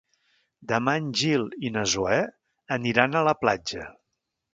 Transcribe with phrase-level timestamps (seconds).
[0.69, 2.17] Demà en Gil i na Zoè
[2.77, 3.85] aniran a la platja.